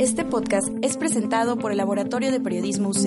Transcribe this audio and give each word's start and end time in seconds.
Este 0.00 0.24
podcast 0.24 0.66
es 0.80 0.96
presentado 0.96 1.58
por 1.58 1.72
el 1.72 1.76
Laboratorio 1.76 2.32
de 2.32 2.40
Periodismo 2.40 2.88
UC. 2.88 3.02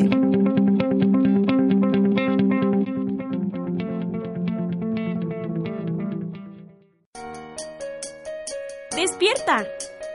¡Despierta! 8.95 9.65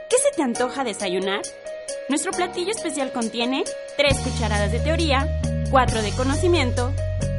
¿Qué 0.09 0.15
se 0.23 0.37
te 0.37 0.41
antoja 0.41 0.85
desayunar? 0.85 1.41
Nuestro 2.07 2.31
platillo 2.31 2.71
especial 2.71 3.11
contiene 3.11 3.65
3 3.97 4.17
cucharadas 4.19 4.71
de 4.71 4.79
teoría, 4.79 5.27
4 5.71 6.01
de 6.01 6.11
conocimiento, 6.11 6.93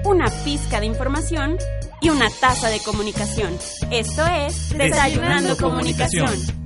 una 0.04 0.26
pizca 0.44 0.80
de 0.80 0.86
información 0.86 1.56
y 2.02 2.10
una 2.10 2.28
taza 2.42 2.68
de 2.68 2.80
comunicación. 2.80 3.56
Esto 3.90 4.22
es 4.26 4.68
Desayunando, 4.76 5.56
Comunicación. 5.56 6.59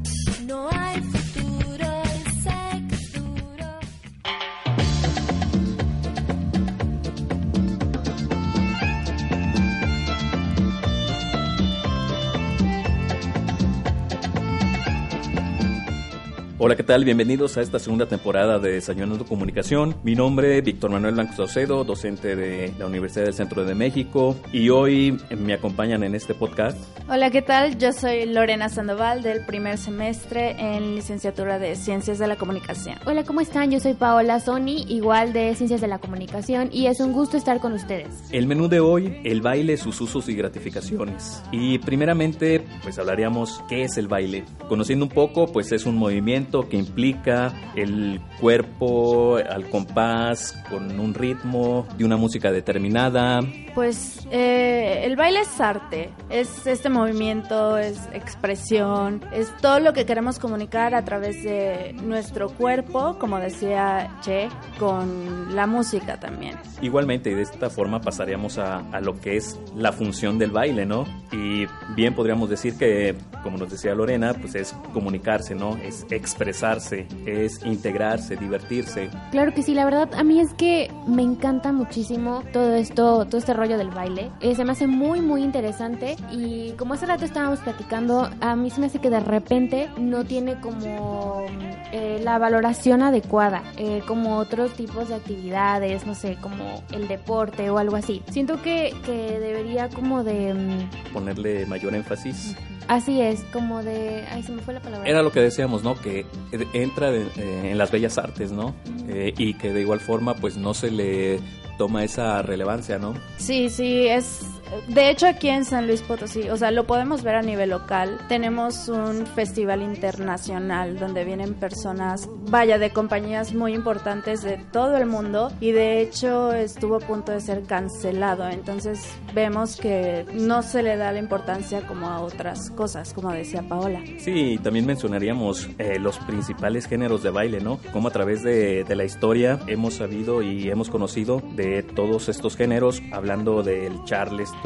Hola, 16.67 16.77
¿qué 16.77 16.82
tal? 16.82 17.04
Bienvenidos 17.04 17.59
a 17.59 17.61
esta 17.61 17.79
segunda 17.79 18.07
temporada 18.07 18.59
de 18.59 18.72
Desayunando 18.72 19.27
Comunicación. 19.27 19.96
Mi 20.03 20.14
nombre 20.14 20.57
es 20.57 20.64
Víctor 20.64 20.91
Manuel 20.91 21.13
Blanco 21.13 21.35
Saucedo, 21.35 21.85
docente 21.85 22.36
de 22.36 22.72
la 22.79 22.86
Universidad 22.86 23.27
del 23.27 23.35
Centro 23.35 23.67
de 23.67 23.75
México, 23.75 24.35
y 24.50 24.71
hoy 24.71 25.19
me 25.36 25.53
acompañan 25.53 26.05
en 26.05 26.14
este 26.14 26.32
podcast. 26.32 26.79
Hola, 27.07 27.31
¿qué 27.31 27.43
tal? 27.43 27.77
Yo 27.77 27.93
soy 27.93 28.25
Lorena 28.25 28.71
Sandoval 28.71 29.22
del 29.22 29.45
primer 29.45 29.77
semestre 29.77 30.57
en 30.58 30.95
licenciatura 30.95 31.58
de 31.58 31.77
Ciencias 31.77 32.19
de 32.19 32.28
la 32.28 32.36
Comunicación. 32.36 32.97
Hola, 33.05 33.25
¿cómo 33.25 33.42
están? 33.42 33.70
Yo 33.70 33.78
soy 33.78 33.92
Paola 33.92 34.41
Sony, 34.41 34.86
igual 34.88 35.34
de 35.34 35.55
Ciencias 35.56 35.83
de 35.83 35.88
la 35.88 35.98
Comunicación, 35.98 36.70
y 36.72 36.86
es 36.86 36.98
un 36.98 37.12
gusto 37.12 37.36
estar 37.36 37.60
con 37.60 37.75
ustedes. 37.75 38.08
El 38.33 38.47
menú 38.47 38.70
de 38.70 38.81
hoy, 38.81 39.20
el 39.25 39.42
baile, 39.42 39.77
sus 39.77 40.00
usos 40.00 40.31
y 40.31 40.34
gratificaciones. 40.34 41.42
Y 41.53 41.77
primeramente, 41.81 42.64
pues 42.83 42.98
hablaríamos 42.98 43.62
qué 43.69 43.83
es 43.83 43.98
el 43.98 44.08
baile. 44.08 44.44
Conociendo 44.66 45.05
un 45.05 45.10
poco, 45.10 45.47
pues 45.48 45.70
es 45.70 45.84
un 45.84 45.98
movimiento 45.98 46.53
que 46.62 46.77
implica 46.77 47.52
el 47.74 48.20
cuerpo 48.41 49.36
al 49.36 49.69
compás, 49.69 50.52
con 50.70 50.98
un 50.98 51.14
ritmo, 51.14 51.86
de 51.98 52.05
una 52.05 52.16
música 52.16 52.52
determinada. 52.52 53.41
Pues 53.74 54.27
eh, 54.30 55.02
el 55.05 55.16
baile 55.16 55.41
es 55.41 55.60
arte, 55.60 56.10
es 56.30 56.66
este 56.66 56.88
movimiento, 56.88 57.77
es 57.77 57.98
expresión, 58.12 59.20
es 59.32 59.55
todo 59.60 59.80
lo 59.80 59.92
que 59.92 60.06
queremos 60.06 60.38
comunicar 60.38 60.94
a 60.94 61.05
través 61.05 61.42
de 61.42 61.92
nuestro 62.02 62.50
cuerpo, 62.50 63.19
como 63.19 63.38
decía 63.38 64.19
Che, 64.22 64.48
con 64.78 65.55
la 65.55 65.66
música 65.66 66.20
también. 66.20 66.56
Igualmente, 66.80 67.30
y 67.30 67.34
de 67.34 67.42
esta 67.42 67.69
forma 67.69 68.00
pasaríamos 68.00 68.58
a, 68.58 68.78
a 68.91 69.00
lo 69.00 69.20
que 69.20 69.36
es 69.36 69.58
la 69.75 69.92
función 69.92 70.38
del 70.38 70.52
baile, 70.52 70.86
¿no? 70.86 71.05
Y 71.32 71.66
bien 71.97 72.14
podríamos 72.14 72.48
decir 72.48 72.77
que, 72.78 73.16
como 73.42 73.58
nos 73.58 73.70
decía 73.70 73.94
Lorena, 73.94 74.34
pues 74.34 74.55
es 74.55 74.75
comunicarse, 74.92 75.55
¿no? 75.55 75.77
Es 75.78 76.06
expresarse, 76.45 77.06
es 77.25 77.64
integrarse, 77.64 78.37
divertirse. 78.37 79.09
Claro 79.31 79.55
que 79.55 79.62
sí, 79.62 79.73
la 79.75 79.84
verdad 79.87 80.11
a 80.14 80.23
mí 80.25 80.41
es 80.41 80.53
que 80.55 80.91
me 81.06 81.23
encanta 81.23 81.73
muchísimo 81.73 82.42
todo 82.53 82.75
esto, 82.75 83.25
todo 83.27 83.39
este 83.39 83.55
rollo 83.55 83.78
del 83.78 83.91
baile. 83.91 84.31
Eh, 84.41 84.55
se 84.55 84.65
me 84.65 84.72
hace 84.72 84.87
muy, 84.87 85.20
muy 85.20 85.42
interesante 85.42 86.17
y 86.31 86.72
como 86.72 86.95
hace 86.95 87.06
rato 87.06 87.25
estábamos 87.25 87.61
platicando, 87.61 88.28
a 88.41 88.56
mí 88.56 88.69
se 88.70 88.81
me 88.81 88.87
hace 88.87 88.98
que 88.98 89.09
de 89.11 89.20
repente 89.20 89.89
no 89.98 90.25
tiene 90.25 90.61
como 90.61 91.47
eh, 91.92 92.20
la 92.22 92.39
valoración 92.39 93.03
adecuada, 93.03 93.62
eh, 93.78 94.03
como 94.06 94.37
otros 94.37 94.75
tipos 94.75 95.09
de 95.09 95.15
actividades, 95.15 96.06
no 96.06 96.15
sé, 96.15 96.37
como 96.41 96.83
el 96.93 97.09
deporte 97.09 97.71
o 97.71 97.78
algo 97.78 97.97
así. 97.97 98.22
Siento 98.31 98.60
que, 98.60 98.93
que 99.06 99.38
debería 99.41 99.88
como 99.88 100.25
de... 100.25 100.53
mm, 100.53 101.12
Ponerle 101.12 101.65
mayor 101.66 101.94
énfasis. 101.94 102.54
Así 102.89 103.21
es, 103.21 103.41
como 103.53 103.83
de... 103.83 104.25
Ay, 104.31 104.43
se 104.43 104.53
me 104.53 104.61
fue 104.62 104.75
la 104.75 104.81
palabra. 104.81 105.09
Era 105.09 105.22
lo 105.22 105.33
que 105.33 105.41
decíamos, 105.41 105.83
¿no? 105.83 105.95
Que 106.00 106.27
entra 106.75 107.11
de- 107.11 107.27
eh, 107.37 107.71
en 107.71 107.78
las 107.78 107.91
bellas 107.91 108.19
artes, 108.19 108.53
¿no? 108.53 108.75
Eh, 109.09 109.33
y 109.39 109.55
que 109.55 109.72
de 109.72 109.81
igual 109.81 110.00
forma, 110.00 110.34
pues 110.34 110.56
no 110.56 110.75
se 110.75 110.91
le 110.91 111.41
toma 111.78 112.05
esa 112.05 112.43
relevancia, 112.43 112.99
¿no? 112.99 113.15
Sí, 113.39 113.69
sí, 113.71 114.06
es... 114.06 114.43
De 114.88 115.10
hecho, 115.10 115.26
aquí 115.26 115.48
en 115.48 115.64
San 115.64 115.86
Luis 115.86 116.02
Potosí, 116.02 116.48
o 116.48 116.56
sea, 116.56 116.70
lo 116.70 116.86
podemos 116.86 117.22
ver 117.22 117.36
a 117.36 117.42
nivel 117.42 117.70
local. 117.70 118.18
Tenemos 118.28 118.88
un 118.88 119.26
festival 119.26 119.82
internacional 119.82 120.98
donde 120.98 121.24
vienen 121.24 121.54
personas, 121.54 122.28
vaya, 122.50 122.78
de 122.78 122.90
compañías 122.90 123.54
muy 123.54 123.74
importantes 123.74 124.42
de 124.42 124.58
todo 124.72 124.96
el 124.96 125.06
mundo 125.06 125.52
y 125.60 125.72
de 125.72 126.00
hecho 126.00 126.52
estuvo 126.52 126.96
a 126.96 127.00
punto 127.00 127.32
de 127.32 127.40
ser 127.40 127.62
cancelado. 127.62 128.48
Entonces 128.48 129.00
vemos 129.34 129.76
que 129.76 130.26
no 130.34 130.62
se 130.62 130.82
le 130.82 130.96
da 130.96 131.12
la 131.12 131.18
importancia 131.18 131.86
como 131.86 132.08
a 132.08 132.20
otras 132.20 132.70
cosas, 132.70 133.12
como 133.12 133.32
decía 133.32 133.62
Paola. 133.62 134.02
Sí, 134.18 134.58
también 134.62 134.86
mencionaríamos 134.86 135.68
eh, 135.78 135.98
los 135.98 136.18
principales 136.18 136.86
géneros 136.86 137.22
de 137.22 137.30
baile, 137.30 137.60
¿no? 137.60 137.78
Como 137.92 138.08
a 138.08 138.10
través 138.10 138.42
de, 138.42 138.84
la 138.94 139.04
historia 139.04 139.58
hemos 139.66 139.94
sabido 139.94 140.41
y 140.41 140.70
hemos 140.70 140.88
conocido 140.88 141.42
de 141.56 141.82
todos 141.82 142.28
estos 142.28 142.56
géneros, 142.56 143.02
hablando 143.10 143.64
del 143.64 144.04
charleston, 144.04 144.63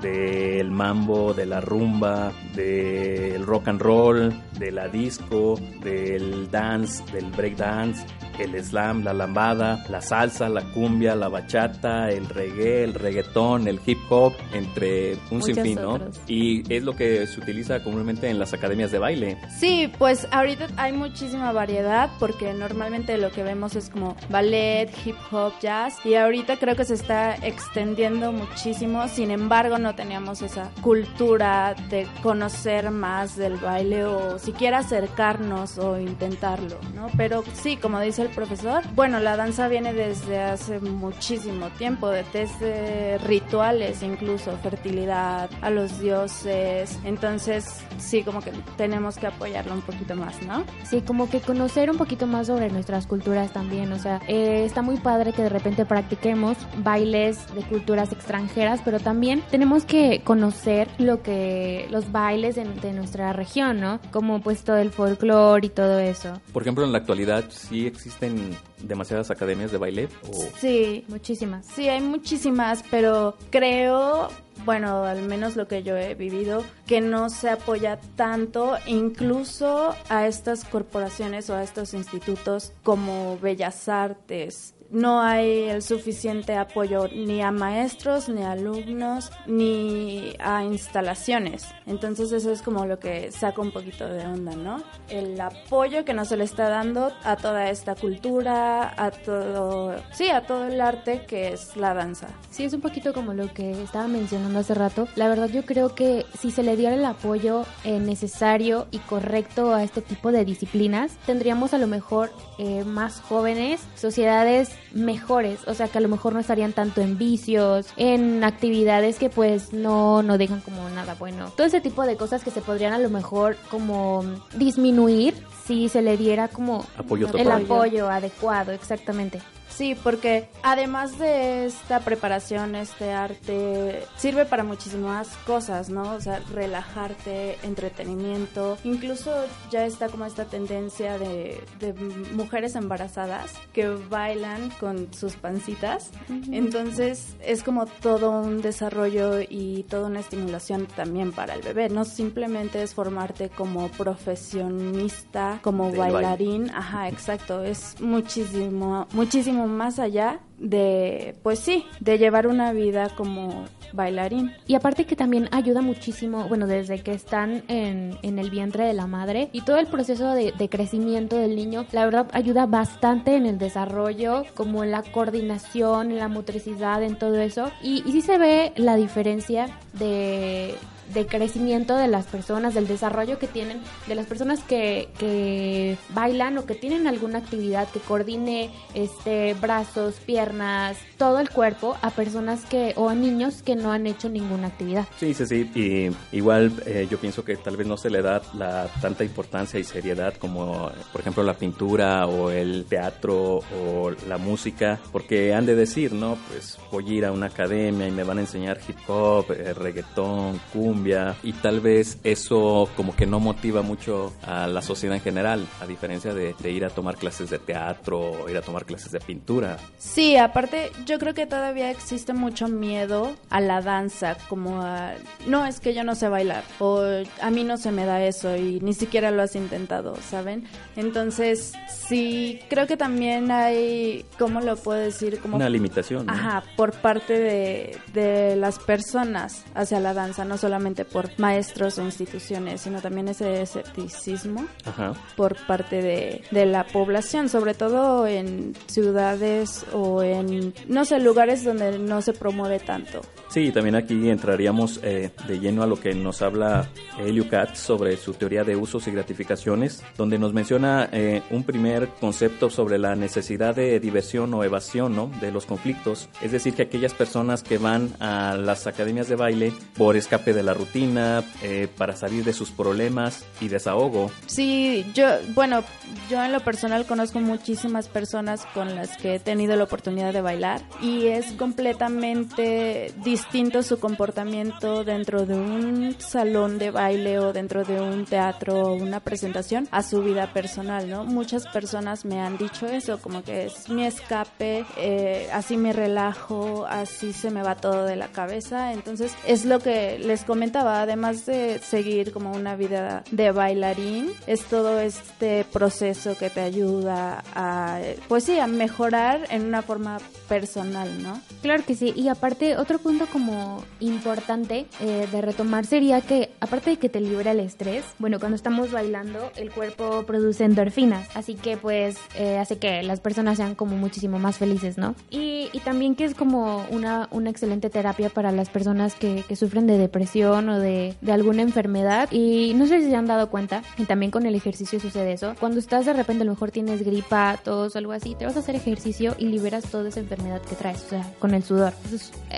del 0.00 0.70
mambo, 0.70 1.34
de 1.34 1.46
la 1.46 1.60
rumba, 1.60 2.32
del 2.54 3.44
rock 3.44 3.68
and 3.68 3.80
roll, 3.80 4.32
de 4.58 4.70
la 4.70 4.88
disco, 4.88 5.58
del 5.82 6.50
dance, 6.50 7.02
del 7.12 7.26
break 7.30 7.56
dance, 7.56 8.04
el 8.40 8.64
slam, 8.64 9.04
la 9.04 9.12
lambada, 9.12 9.84
la 9.88 10.00
salsa, 10.00 10.48
la 10.48 10.62
cumbia, 10.72 11.14
la 11.14 11.28
bachata, 11.28 12.08
el 12.08 12.28
reggae, 12.28 12.84
el 12.84 12.94
reggaetón, 12.94 13.68
el 13.68 13.80
hip 13.84 13.98
hop, 14.08 14.32
entre 14.52 15.14
un 15.30 15.38
Muchos 15.38 15.54
sinfín, 15.54 15.80
¿no? 15.80 15.94
otros. 15.94 16.20
Y 16.26 16.72
es 16.72 16.82
lo 16.82 16.94
que 16.96 17.26
se 17.26 17.40
utiliza 17.40 17.82
comúnmente 17.82 18.28
en 18.28 18.38
las 18.38 18.52
academias 18.54 18.90
de 18.90 18.98
baile. 18.98 19.38
Sí, 19.58 19.92
pues 19.98 20.26
ahorita 20.30 20.68
hay 20.76 20.92
muchísima 20.92 21.52
variedad 21.52 22.10
porque 22.18 22.52
normalmente 22.54 23.18
lo 23.18 23.30
que 23.30 23.42
vemos 23.42 23.76
es 23.76 23.90
como 23.90 24.16
ballet, 24.30 24.90
hip 25.04 25.16
hop, 25.30 25.52
jazz 25.60 25.94
y 26.04 26.14
ahorita 26.14 26.56
creo 26.56 26.76
que 26.76 26.84
se 26.84 26.94
está 26.94 27.34
extendiendo 27.34 28.32
muchísimo, 28.32 29.06
sin 29.08 29.29
embargo 29.30 29.78
no 29.78 29.94
teníamos 29.94 30.42
esa 30.42 30.70
cultura 30.80 31.74
de 31.88 32.06
conocer 32.22 32.90
más 32.90 33.36
del 33.36 33.56
baile 33.56 34.04
o 34.04 34.38
siquiera 34.38 34.78
acercarnos 34.78 35.78
o 35.78 35.98
intentarlo, 35.98 36.76
¿no? 36.94 37.06
Pero 37.16 37.42
sí, 37.54 37.76
como 37.76 38.00
dice 38.00 38.22
el 38.22 38.28
profesor, 38.28 38.82
bueno, 38.94 39.18
la 39.20 39.36
danza 39.36 39.68
viene 39.68 39.92
desde 39.92 40.40
hace 40.40 40.78
muchísimo 40.80 41.68
tiempo, 41.70 42.08
de- 42.08 42.24
desde 42.32 43.18
rituales 43.18 44.02
incluso, 44.02 44.56
fertilidad, 44.62 45.50
a 45.62 45.70
los 45.70 46.00
dioses, 46.00 46.98
entonces 47.04 47.66
sí, 47.98 48.22
como 48.22 48.40
que 48.40 48.52
tenemos 48.76 49.16
que 49.16 49.26
apoyarlo 49.26 49.74
un 49.74 49.82
poquito 49.82 50.14
más, 50.16 50.40
¿no? 50.42 50.64
Sí, 50.84 51.02
como 51.02 51.28
que 51.28 51.40
conocer 51.40 51.90
un 51.90 51.96
poquito 51.96 52.26
más 52.26 52.46
sobre 52.48 52.70
nuestras 52.70 53.06
culturas 53.06 53.52
también, 53.52 53.92
o 53.92 53.98
sea, 53.98 54.20
eh, 54.28 54.64
está 54.64 54.82
muy 54.82 54.96
padre 54.96 55.32
que 55.32 55.42
de 55.42 55.48
repente 55.48 55.84
practiquemos 55.84 56.56
bailes 56.78 57.52
de 57.54 57.62
culturas 57.62 58.12
extranjeras, 58.12 58.80
pero 58.84 58.98
también 59.00 59.19
tenemos 59.50 59.84
que 59.84 60.22
conocer 60.24 60.88
lo 60.98 61.22
que 61.22 61.86
los 61.90 62.10
bailes 62.12 62.54
de, 62.54 62.64
de 62.64 62.92
nuestra 62.92 63.32
región, 63.32 63.80
¿no? 63.80 64.00
Como 64.10 64.40
pues 64.40 64.64
todo 64.64 64.76
el 64.76 64.90
folclore 64.90 65.66
y 65.66 65.70
todo 65.70 65.98
eso. 65.98 66.40
Por 66.52 66.62
ejemplo, 66.62 66.84
en 66.84 66.92
la 66.92 66.98
actualidad 66.98 67.44
sí 67.50 67.86
existen 67.86 68.56
demasiadas 68.82 69.30
academias 69.30 69.72
de 69.72 69.78
baile 69.78 70.08
o 70.28 70.32
Sí, 70.58 71.04
Muchísimas. 71.08 71.66
Sí, 71.66 71.88
hay 71.88 72.00
muchísimas, 72.00 72.82
pero 72.90 73.36
creo, 73.50 74.28
bueno, 74.64 75.04
al 75.04 75.22
menos 75.22 75.56
lo 75.56 75.68
que 75.68 75.82
yo 75.82 75.96
he 75.96 76.14
vivido, 76.14 76.64
que 76.86 77.00
no 77.00 77.30
se 77.30 77.50
apoya 77.50 77.98
tanto 78.16 78.76
incluso 78.86 79.94
a 80.08 80.26
estas 80.26 80.64
corporaciones 80.64 81.50
o 81.50 81.54
a 81.54 81.62
estos 81.62 81.94
institutos 81.94 82.72
como 82.82 83.38
Bellas 83.38 83.88
Artes. 83.88 84.74
No 84.90 85.20
hay 85.20 85.68
el 85.68 85.82
suficiente 85.82 86.56
apoyo 86.56 87.08
ni 87.08 87.42
a 87.42 87.52
maestros, 87.52 88.28
ni 88.28 88.42
a 88.42 88.52
alumnos, 88.52 89.30
ni 89.46 90.34
a 90.40 90.64
instalaciones. 90.64 91.66
Entonces 91.86 92.32
eso 92.32 92.50
es 92.50 92.60
como 92.62 92.86
lo 92.86 92.98
que 92.98 93.30
saca 93.30 93.60
un 93.60 93.70
poquito 93.70 94.08
de 94.08 94.26
onda, 94.26 94.56
¿no? 94.56 94.82
El 95.08 95.40
apoyo 95.40 96.04
que 96.04 96.12
no 96.12 96.24
se 96.24 96.36
le 96.36 96.44
está 96.44 96.68
dando 96.68 97.12
a 97.22 97.36
toda 97.36 97.70
esta 97.70 97.94
cultura, 97.94 98.92
a 98.96 99.10
todo, 99.12 99.94
sí, 100.12 100.28
a 100.28 100.46
todo 100.46 100.66
el 100.66 100.80
arte 100.80 101.24
que 101.26 101.52
es 101.52 101.76
la 101.76 101.94
danza. 101.94 102.28
Sí, 102.50 102.64
es 102.64 102.72
un 102.72 102.80
poquito 102.80 103.12
como 103.12 103.32
lo 103.32 103.52
que 103.52 103.70
estaba 103.82 104.08
mencionando 104.08 104.58
hace 104.58 104.74
rato. 104.74 105.06
La 105.14 105.28
verdad 105.28 105.48
yo 105.48 105.64
creo 105.64 105.94
que 105.94 106.26
si 106.38 106.50
se 106.50 106.64
le 106.64 106.76
diera 106.76 106.96
el 106.96 107.04
apoyo 107.04 107.64
eh, 107.84 108.00
necesario 108.00 108.88
y 108.90 108.98
correcto 108.98 109.72
a 109.72 109.84
este 109.84 110.02
tipo 110.02 110.32
de 110.32 110.44
disciplinas, 110.44 111.16
tendríamos 111.26 111.74
a 111.74 111.78
lo 111.78 111.86
mejor 111.86 112.32
eh, 112.58 112.84
más 112.84 113.20
jóvenes, 113.20 113.80
sociedades 113.94 114.70
mejores, 114.92 115.60
o 115.66 115.74
sea 115.74 115.88
que 115.88 115.98
a 115.98 116.00
lo 116.00 116.08
mejor 116.08 116.32
no 116.32 116.40
estarían 116.40 116.72
tanto 116.72 117.00
en 117.00 117.18
vicios, 117.18 117.86
en 117.96 118.42
actividades 118.44 119.18
que 119.18 119.30
pues 119.30 119.72
no, 119.72 120.22
no 120.22 120.38
dejan 120.38 120.60
como 120.60 120.88
nada 120.90 121.14
bueno. 121.18 121.52
Todo 121.56 121.66
ese 121.66 121.80
tipo 121.80 122.04
de 122.04 122.16
cosas 122.16 122.42
que 122.44 122.50
se 122.50 122.60
podrían 122.60 122.92
a 122.92 122.98
lo 122.98 123.10
mejor 123.10 123.56
como 123.70 124.24
disminuir 124.56 125.34
si 125.66 125.88
se 125.88 126.02
le 126.02 126.16
diera 126.16 126.48
como 126.48 126.84
Apoyo 126.96 127.26
el 127.26 127.32
total. 127.32 127.64
apoyo 127.64 128.10
adecuado, 128.10 128.72
exactamente. 128.72 129.40
Sí, 129.80 129.94
porque 129.94 130.46
además 130.62 131.18
de 131.18 131.64
esta 131.64 132.00
preparación, 132.00 132.74
este 132.74 133.12
arte 133.12 134.02
sirve 134.14 134.44
para 134.44 134.62
muchísimas 134.62 135.28
cosas, 135.46 135.88
¿no? 135.88 136.02
O 136.16 136.20
sea, 136.20 136.42
relajarte, 136.52 137.56
entretenimiento. 137.62 138.76
Incluso 138.84 139.32
ya 139.70 139.86
está 139.86 140.10
como 140.10 140.26
esta 140.26 140.44
tendencia 140.44 141.18
de, 141.18 141.64
de 141.78 141.94
mujeres 142.34 142.74
embarazadas 142.74 143.54
que 143.72 143.88
bailan 143.88 144.68
con 144.78 145.14
sus 145.14 145.36
pancitas. 145.36 146.10
Entonces 146.52 147.34
es 147.42 147.62
como 147.62 147.86
todo 147.86 148.32
un 148.32 148.60
desarrollo 148.60 149.40
y 149.40 149.84
toda 149.84 150.08
una 150.08 150.20
estimulación 150.20 150.88
también 150.94 151.32
para 151.32 151.54
el 151.54 151.62
bebé. 151.62 151.88
No 151.88 152.04
simplemente 152.04 152.82
es 152.82 152.92
formarte 152.92 153.48
como 153.48 153.88
profesionista, 153.88 155.58
como 155.62 155.86
Del 155.86 155.96
baile. 156.00 156.14
bailarín. 156.16 156.70
Ajá, 156.74 157.08
exacto. 157.14 157.64
Es 157.64 157.98
muchísimo, 157.98 159.08
muchísimo 159.14 159.69
más 159.70 159.98
allá 159.98 160.40
de, 160.58 161.34
pues 161.42 161.58
sí, 161.58 161.86
de 162.00 162.18
llevar 162.18 162.46
una 162.46 162.72
vida 162.72 163.08
como 163.16 163.64
bailarín. 163.92 164.52
Y 164.66 164.74
aparte 164.74 165.04
que 165.04 165.16
también 165.16 165.48
ayuda 165.52 165.82
muchísimo, 165.82 166.48
bueno, 166.48 166.66
desde 166.66 167.02
que 167.02 167.12
están 167.12 167.64
en, 167.68 168.18
en 168.22 168.38
el 168.38 168.50
vientre 168.50 168.84
de 168.84 168.92
la 168.94 169.06
madre 169.06 169.48
y 169.52 169.62
todo 169.62 169.78
el 169.78 169.86
proceso 169.86 170.32
de, 170.32 170.52
de 170.52 170.68
crecimiento 170.68 171.36
del 171.36 171.56
niño, 171.56 171.86
la 171.92 172.04
verdad 172.04 172.28
ayuda 172.32 172.66
bastante 172.66 173.36
en 173.36 173.46
el 173.46 173.58
desarrollo, 173.58 174.44
como 174.54 174.84
en 174.84 174.90
la 174.90 175.02
coordinación, 175.02 176.12
en 176.12 176.18
la 176.18 176.28
motricidad, 176.28 177.02
en 177.02 177.16
todo 177.16 177.36
eso. 177.40 177.70
Y, 177.82 178.02
y 178.06 178.12
sí 178.12 178.20
se 178.20 178.38
ve 178.38 178.72
la 178.76 178.96
diferencia 178.96 179.68
de 179.94 180.74
de 181.12 181.26
crecimiento 181.26 181.96
de 181.96 182.08
las 182.08 182.26
personas, 182.26 182.74
del 182.74 182.86
desarrollo 182.86 183.38
que 183.38 183.46
tienen, 183.46 183.80
de 184.06 184.14
las 184.14 184.26
personas 184.26 184.60
que, 184.60 185.08
que 185.18 185.96
bailan 186.10 186.58
o 186.58 186.66
que 186.66 186.74
tienen 186.74 187.06
alguna 187.06 187.38
actividad 187.38 187.88
que 187.88 188.00
coordine 188.00 188.70
este 188.94 189.54
brazos, 189.54 190.14
piernas, 190.26 190.96
todo 191.16 191.38
el 191.38 191.50
cuerpo 191.50 191.96
a 192.02 192.10
personas 192.10 192.64
que 192.64 192.94
o 192.96 193.08
a 193.08 193.14
niños 193.14 193.62
que 193.62 193.76
no 193.76 193.92
han 193.92 194.06
hecho 194.06 194.28
ninguna 194.28 194.68
actividad. 194.68 195.06
Sí, 195.18 195.34
sí, 195.34 195.46
sí. 195.46 195.70
Y 195.74 196.36
igual 196.36 196.72
eh, 196.86 197.06
yo 197.10 197.18
pienso 197.18 197.44
que 197.44 197.56
tal 197.56 197.76
vez 197.76 197.86
no 197.86 197.96
se 197.96 198.10
le 198.10 198.22
da 198.22 198.42
la 198.54 198.88
tanta 199.00 199.24
importancia 199.24 199.78
y 199.78 199.84
seriedad 199.84 200.34
como, 200.34 200.90
por 201.12 201.20
ejemplo, 201.20 201.42
la 201.42 201.54
pintura 201.54 202.26
o 202.26 202.50
el 202.50 202.84
teatro 202.88 203.58
o 203.58 204.10
la 204.28 204.38
música, 204.38 205.00
porque 205.12 205.54
han 205.54 205.66
de 205.66 205.74
decir, 205.74 206.12
¿no? 206.12 206.36
Pues 206.48 206.78
voy 206.90 207.08
a 207.08 207.12
ir 207.12 207.24
a 207.26 207.32
una 207.32 207.46
academia 207.46 208.06
y 208.06 208.10
me 208.10 208.24
van 208.24 208.38
a 208.38 208.40
enseñar 208.42 208.78
hip 208.86 208.98
hop, 209.08 209.50
eh, 209.52 209.74
reggaetón, 209.74 210.60
cumbia, 210.72 210.99
y 211.42 211.52
tal 211.54 211.80
vez 211.80 212.18
eso 212.24 212.88
como 212.96 213.14
que 213.16 213.26
no 213.26 213.40
motiva 213.40 213.82
mucho 213.82 214.32
a 214.42 214.66
la 214.66 214.82
sociedad 214.82 215.16
en 215.16 215.22
general, 215.22 215.66
a 215.80 215.86
diferencia 215.86 216.34
de, 216.34 216.54
de 216.58 216.70
ir 216.70 216.84
a 216.84 216.90
tomar 216.90 217.16
clases 217.16 217.50
de 217.50 217.58
teatro 217.58 218.20
o 218.20 218.48
ir 218.48 218.56
a 218.56 218.62
tomar 218.62 218.84
clases 218.84 219.12
de 219.12 219.20
pintura. 219.20 219.78
Sí, 219.98 220.36
aparte 220.36 220.90
yo 221.06 221.18
creo 221.18 221.34
que 221.34 221.46
todavía 221.46 221.90
existe 221.90 222.32
mucho 222.32 222.68
miedo 222.68 223.36
a 223.48 223.60
la 223.60 223.80
danza, 223.80 224.36
como 224.48 224.82
a, 224.82 225.12
no 225.46 225.66
es 225.66 225.80
que 225.80 225.94
yo 225.94 226.04
no 226.04 226.14
sé 226.14 226.28
bailar 226.28 226.64
o 226.78 227.02
a 227.40 227.50
mí 227.50 227.64
no 227.64 227.76
se 227.76 227.92
me 227.92 228.04
da 228.04 228.24
eso 228.24 228.56
y 228.56 228.80
ni 228.80 228.94
siquiera 228.94 229.30
lo 229.30 229.42
has 229.42 229.56
intentado, 229.56 230.16
¿saben? 230.16 230.64
Entonces, 230.96 231.72
sí, 231.88 232.60
creo 232.68 232.86
que 232.86 232.96
también 232.96 233.50
hay, 233.50 234.24
¿cómo 234.38 234.60
lo 234.60 234.76
puedo 234.76 234.98
decir? 234.98 235.38
Como 235.40 235.56
Una 235.56 235.68
limitación. 235.68 236.26
¿no? 236.26 236.32
Ajá, 236.32 236.62
por 236.76 236.92
parte 236.92 237.38
de, 237.38 237.98
de 238.12 238.56
las 238.56 238.78
personas 238.78 239.64
hacia 239.74 240.00
la 240.00 240.14
danza, 240.14 240.44
no 240.44 240.58
solamente 240.58 240.89
por 241.04 241.30
maestros 241.38 241.98
o 241.98 242.02
instituciones, 242.02 242.82
sino 242.82 243.00
también 243.00 243.28
ese 243.28 243.62
escepticismo 243.62 244.66
Ajá. 244.84 245.14
por 245.36 245.56
parte 245.66 246.02
de, 246.02 246.42
de 246.50 246.66
la 246.66 246.84
población, 246.84 247.48
sobre 247.48 247.74
todo 247.74 248.26
en 248.26 248.74
ciudades 248.86 249.84
o 249.92 250.22
en, 250.22 250.74
no 250.88 251.04
sé, 251.04 251.20
lugares 251.20 251.64
donde 251.64 251.98
no 251.98 252.22
se 252.22 252.32
promueve 252.32 252.78
tanto. 252.78 253.20
Sí, 253.48 253.72
también 253.72 253.96
aquí 253.96 254.30
entraríamos 254.30 255.00
eh, 255.02 255.30
de 255.48 255.58
lleno 255.58 255.82
a 255.82 255.86
lo 255.86 255.98
que 255.98 256.14
nos 256.14 256.40
habla 256.40 256.88
Elio 257.18 257.48
Katz 257.48 257.78
sobre 257.80 258.16
su 258.16 258.34
teoría 258.34 258.62
de 258.62 258.76
usos 258.76 259.08
y 259.08 259.10
gratificaciones, 259.10 260.04
donde 260.16 260.38
nos 260.38 260.52
menciona 260.52 261.08
eh, 261.12 261.42
un 261.50 261.64
primer 261.64 262.08
concepto 262.20 262.70
sobre 262.70 262.98
la 262.98 263.16
necesidad 263.16 263.74
de 263.74 263.98
diversión 263.98 264.54
o 264.54 264.62
evasión 264.62 265.16
¿no? 265.16 265.30
de 265.40 265.50
los 265.50 265.66
conflictos. 265.66 266.28
Es 266.40 266.52
decir, 266.52 266.74
que 266.74 266.82
aquellas 266.82 267.12
personas 267.12 267.64
que 267.64 267.78
van 267.78 268.10
a 268.20 268.56
las 268.56 268.86
academias 268.86 269.28
de 269.28 269.36
baile 269.36 269.72
por 269.96 270.16
escape 270.16 270.52
de 270.52 270.62
la 270.62 270.74
rutina, 270.80 271.44
eh, 271.62 271.88
para 271.96 272.16
salir 272.16 272.44
de 272.44 272.52
sus 272.52 272.70
problemas 272.70 273.44
y 273.60 273.68
desahogo. 273.68 274.30
Sí, 274.46 275.04
yo, 275.14 275.26
bueno, 275.54 275.84
yo 276.30 276.42
en 276.42 276.52
lo 276.52 276.60
personal 276.60 277.06
conozco 277.06 277.38
muchísimas 277.40 278.08
personas 278.08 278.66
con 278.74 278.94
las 278.94 279.16
que 279.16 279.34
he 279.34 279.38
tenido 279.38 279.76
la 279.76 279.84
oportunidad 279.84 280.32
de 280.32 280.40
bailar 280.40 280.82
y 281.02 281.26
es 281.26 281.52
completamente 281.52 283.12
distinto 283.22 283.82
su 283.82 283.98
comportamiento 283.98 285.04
dentro 285.04 285.44
de 285.44 285.54
un 285.54 286.16
salón 286.18 286.78
de 286.78 286.90
baile 286.90 287.38
o 287.38 287.52
dentro 287.52 287.84
de 287.84 288.00
un 288.00 288.24
teatro 288.24 288.80
o 288.80 288.94
una 288.94 289.20
presentación 289.20 289.88
a 289.90 290.02
su 290.02 290.22
vida 290.22 290.52
personal, 290.52 291.08
¿no? 291.08 291.24
Muchas 291.24 291.66
personas 291.66 292.24
me 292.24 292.40
han 292.40 292.56
dicho 292.56 292.86
eso, 292.86 293.18
como 293.18 293.42
que 293.42 293.66
es 293.66 293.88
mi 293.88 294.04
escape, 294.04 294.84
eh, 294.96 295.48
así 295.52 295.76
me 295.76 295.92
relajo, 295.92 296.86
así 296.86 297.32
se 297.32 297.50
me 297.50 297.62
va 297.62 297.74
todo 297.76 298.04
de 298.04 298.16
la 298.16 298.28
cabeza, 298.28 298.92
entonces 298.92 299.32
es 299.46 299.64
lo 299.64 299.78
que 299.80 300.18
les 300.18 300.44
comentaba, 300.60 301.00
además 301.00 301.46
de 301.46 301.78
seguir 301.78 302.32
como 302.32 302.52
una 302.52 302.76
vida 302.76 303.24
de 303.30 303.50
bailarín, 303.50 304.30
es 304.46 304.62
todo 304.66 305.00
este 305.00 305.64
proceso 305.72 306.36
que 306.36 306.50
te 306.50 306.60
ayuda 306.60 307.42
a, 307.54 307.98
pues 308.28 308.44
sí, 308.44 308.58
a 308.58 308.66
mejorar 308.66 309.46
en 309.48 309.64
una 309.64 309.80
forma 309.80 310.18
personal, 310.50 311.22
¿no? 311.22 311.40
Claro 311.62 311.82
que 311.86 311.94
sí, 311.94 312.12
y 312.14 312.28
aparte 312.28 312.76
otro 312.76 312.98
punto 312.98 313.26
como 313.32 313.82
importante 314.00 314.84
eh, 315.00 315.26
de 315.32 315.40
retomar 315.40 315.86
sería 315.86 316.20
que 316.20 316.50
aparte 316.60 316.90
de 316.90 316.96
que 316.98 317.08
te 317.08 317.22
libera 317.22 317.52
el 317.52 317.60
estrés, 317.60 318.04
bueno, 318.18 318.38
cuando 318.38 318.56
estamos 318.56 318.92
bailando 318.92 319.52
el 319.56 319.70
cuerpo 319.70 320.24
produce 320.26 320.64
endorfinas, 320.64 321.26
así 321.34 321.54
que 321.54 321.78
pues 321.78 322.18
eh, 322.34 322.58
hace 322.58 322.76
que 322.76 323.02
las 323.02 323.20
personas 323.20 323.56
sean 323.56 323.74
como 323.74 323.96
muchísimo 323.96 324.38
más 324.38 324.58
felices, 324.58 324.98
¿no? 324.98 325.14
Y, 325.30 325.70
y 325.72 325.80
también 325.80 326.16
que 326.16 326.26
es 326.26 326.34
como 326.34 326.84
una, 326.90 327.28
una 327.30 327.48
excelente 327.48 327.88
terapia 327.88 328.28
para 328.28 328.52
las 328.52 328.68
personas 328.68 329.14
que, 329.14 329.42
que 329.48 329.56
sufren 329.56 329.86
de 329.86 329.96
depresión 329.96 330.49
o 330.50 330.78
de, 330.78 331.14
de 331.20 331.32
alguna 331.32 331.62
enfermedad 331.62 332.30
y 332.30 332.74
no 332.74 332.86
sé 332.86 333.00
si 333.00 333.10
se 333.10 333.16
han 333.16 333.26
dado 333.26 333.50
cuenta, 333.50 333.82
y 333.98 334.04
también 334.04 334.30
con 334.30 334.46
el 334.46 334.54
ejercicio 334.54 335.00
sucede 335.00 335.32
eso, 335.32 335.54
cuando 335.58 335.78
estás 335.78 336.06
de 336.06 336.12
repente 336.12 336.42
a 336.42 336.46
lo 336.46 336.52
mejor 336.52 336.70
tienes 336.70 337.04
gripa, 337.04 337.58
tos, 337.62 337.96
algo 337.96 338.12
así, 338.12 338.34
te 338.34 338.44
vas 338.44 338.56
a 338.56 338.60
hacer 338.60 338.74
ejercicio 338.74 339.34
y 339.38 339.46
liberas 339.46 339.84
toda 339.84 340.08
esa 340.08 340.20
enfermedad 340.20 340.60
que 340.62 340.74
traes, 340.74 341.04
o 341.04 341.08
sea, 341.08 341.32
con 341.38 341.54
el 341.54 341.62
sudor. 341.62 341.92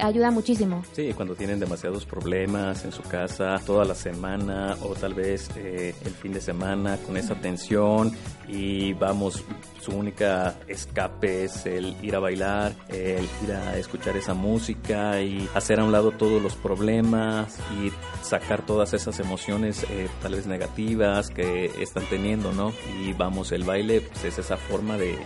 Ayuda 0.00 0.30
muchísimo. 0.30 0.82
Sí, 0.92 1.12
cuando 1.14 1.34
tienen 1.34 1.60
demasiados 1.60 2.06
problemas 2.06 2.84
en 2.84 2.92
su 2.92 3.02
casa 3.02 3.60
toda 3.64 3.84
la 3.84 3.94
semana 3.94 4.76
o 4.82 4.94
tal 4.94 5.14
vez 5.14 5.50
eh, 5.56 5.94
el 6.04 6.12
fin 6.12 6.32
de 6.32 6.40
semana 6.40 6.96
con 6.98 7.16
esa 7.16 7.34
tensión 7.34 8.12
y 8.48 8.92
vamos, 8.94 9.44
su 9.80 9.92
única 9.92 10.54
escape 10.68 11.44
es 11.44 11.66
el 11.66 11.96
ir 12.02 12.14
a 12.14 12.20
bailar, 12.20 12.72
el 12.88 13.28
ir 13.44 13.52
a 13.52 13.76
escuchar 13.76 14.16
esa 14.16 14.34
música 14.34 15.20
y 15.20 15.48
hacer 15.54 15.80
a 15.80 15.84
un 15.84 15.92
lado 15.92 16.12
todos 16.12 16.42
los 16.42 16.54
problemas 16.54 17.58
y 17.80 17.92
sacar 18.24 18.64
todas 18.64 18.94
esas 18.94 19.18
emociones 19.20 19.84
eh, 19.90 20.08
tal 20.22 20.34
vez 20.34 20.46
negativas 20.46 21.30
que 21.30 21.66
están 21.82 22.04
teniendo, 22.06 22.52
¿no? 22.52 22.72
Y 23.02 23.12
vamos, 23.12 23.52
el 23.52 23.64
baile 23.64 24.00
pues, 24.00 24.24
es 24.24 24.38
esa 24.38 24.56
forma 24.56 24.96
de, 24.96 25.18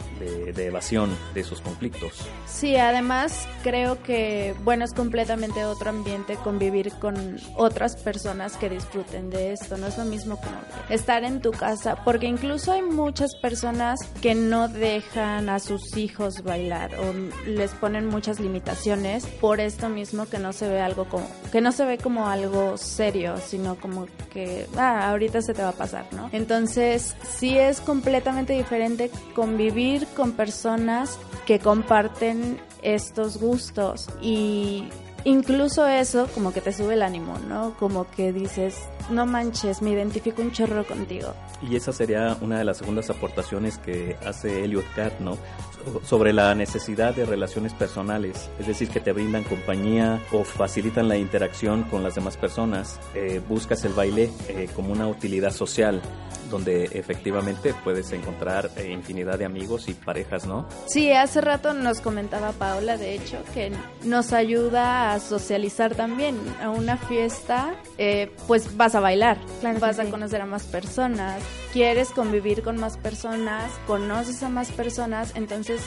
evasión 0.57 1.11
de 1.35 1.41
esos 1.41 1.61
conflictos. 1.61 2.13
Sí, 2.47 2.77
además 2.77 3.47
creo 3.63 4.03
que, 4.03 4.55
bueno, 4.65 4.85
es 4.85 4.93
completamente 4.93 5.65
otro 5.65 5.91
ambiente 5.91 6.37
convivir 6.43 6.93
con 6.95 7.37
otras 7.57 7.97
personas 7.97 8.57
que 8.57 8.69
disfruten 8.69 9.31
de 9.31 9.53
esto. 9.53 9.77
No 9.77 9.87
es 9.87 9.99
lo 9.99 10.05
mismo 10.05 10.37
como 10.37 10.57
estar 10.89 11.25
en 11.25 11.41
tu 11.41 11.51
casa, 11.51 11.97
porque 12.05 12.27
incluso 12.27 12.73
hay 12.73 12.83
muchas 13.07 13.37
personas 13.37 14.01
que 14.21 14.35
no 14.35 14.67
dejan 14.67 15.49
a 15.49 15.61
sus 15.61 15.97
hijos 15.97 16.43
bailar 16.43 16.91
o 16.97 17.15
les 17.49 17.71
ponen 17.71 18.09
muchas 18.09 18.41
limitaciones 18.41 19.25
por 19.41 19.61
esto 19.61 19.89
mismo 19.89 20.27
que 20.27 20.41
no 20.41 20.53
se 20.53 20.69
ve 20.69 20.81
algo 20.81 21.05
como, 21.05 21.25
que 21.53 21.61
no 21.61 21.71
se 21.71 21.85
ve 21.85 21.99
como 21.99 22.27
algo 22.27 22.77
serio, 22.77 23.37
sino 23.37 23.77
como 23.77 24.07
que, 24.33 24.67
ah, 24.77 25.09
ahorita 25.09 25.41
se 25.41 25.55
te 25.55 25.63
va 25.63 25.69
a 25.69 25.73
pasar, 25.73 26.07
¿no? 26.15 26.31
Entonces, 26.33 27.15
sí 27.39 27.57
es 27.57 27.81
completamente 27.81 28.55
diferente 28.55 29.09
convivir 29.37 30.09
con 30.17 30.33
personas 30.33 31.17
que 31.47 31.61
comparten 31.61 32.59
estos 32.83 33.39
gustos 33.39 34.09
y 34.21 34.89
incluso 35.31 35.87
eso 35.87 36.29
como 36.35 36.53
que 36.53 36.61
te 36.61 36.73
sube 36.73 36.95
el 36.95 37.03
ánimo, 37.03 37.39
¿no? 37.49 37.75
Como 37.79 38.09
que 38.11 38.33
dices, 38.33 38.77
no 39.11 39.27
manches, 39.27 39.83
me 39.83 39.91
identifico 39.91 40.41
un 40.41 40.53
chorro 40.53 40.85
contigo. 40.87 41.35
Y 41.69 41.77
esa 41.77 41.93
sería 41.93 42.37
una 42.41 42.59
de 42.59 42.65
las 42.65 42.79
segundas 42.79 43.11
aportaciones 43.11 43.79
que 43.79 44.17
hace 44.25 44.65
Elliot 44.65 44.85
Cat, 44.95 45.19
¿no? 45.21 45.35
So- 45.35 46.01
Sobre 46.05 46.33
la 46.33 46.55
necesidad 46.55 47.15
de 47.15 47.25
relaciones 47.27 47.73
personales, 47.75 48.49
es 48.59 48.67
decir, 48.67 48.89
que 48.89 49.01
te 49.01 49.13
brindan 49.13 49.45
compañía 49.45 50.21
o 50.33 50.43
facilitan 50.45 51.09
la 51.09 51.17
interacción 51.17 51.83
con 51.85 52.03
las 52.03 52.15
demás 52.15 52.37
personas. 52.37 52.99
Eh, 53.15 53.41
buscas 53.49 53.85
el 53.85 53.93
baile 53.93 54.31
eh, 54.49 54.69
como 54.75 54.93
una 54.93 55.07
utilidad 55.09 55.53
social, 55.53 56.01
donde 56.51 56.85
efectivamente 56.93 57.75
puedes 57.85 58.13
encontrar 58.13 58.71
eh, 58.77 58.91
infinidad 58.91 59.39
de 59.39 59.45
amigos 59.45 59.89
y 59.89 59.95
parejas, 59.95 60.47
¿no? 60.47 60.67
Sí, 60.87 61.13
hace 61.13 61.41
rato 61.41 61.73
nos 61.75 62.01
comentaba 62.01 62.53
Paola, 62.53 62.97
de 62.97 63.15
hecho, 63.15 63.39
que 63.55 63.73
nos 64.05 64.33
ayuda 64.33 65.13
a 65.13 65.21
socializar 65.21 65.95
también. 65.95 66.37
A 66.63 66.71
una 66.71 66.97
fiesta, 66.97 67.75
eh, 67.99 68.31
pues 68.47 68.77
vas 68.77 68.95
a 68.95 69.01
bailar, 69.01 69.39
Claro 69.61 69.79
vas 69.81 69.99
a 69.99 70.05
sí. 70.05 70.11
conocer 70.11 70.41
a 70.41 70.47
más 70.47 70.65
personas, 70.65 71.43
quieres 71.73 72.11
convivir 72.11 72.63
con 72.63 72.79
más 72.79 72.97
personas, 72.97 73.71
conoces 73.87 74.43
a 74.43 74.49
más 74.49 74.73
personas, 74.73 75.33
entonces 75.35 75.81